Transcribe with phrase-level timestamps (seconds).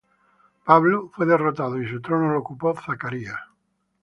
[0.65, 3.35] Pablo fue derrotado y su trono lo ocupó Zacarias.